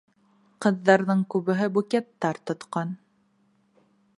[0.65, 2.99] Ҡыҙҙарҙың күбеһе букеттар тотҡан.